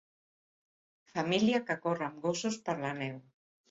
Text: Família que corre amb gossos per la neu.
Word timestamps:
Família 1.13 1.63
que 1.69 1.79
corre 1.87 2.11
amb 2.11 2.21
gossos 2.29 2.63
per 2.69 2.81
la 2.85 2.97
neu. 3.05 3.27